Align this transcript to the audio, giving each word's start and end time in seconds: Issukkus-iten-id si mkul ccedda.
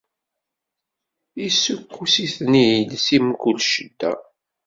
Issukkus-iten-id 1.47 2.89
si 3.05 3.17
mkul 3.27 3.57
ccedda. 3.67 4.11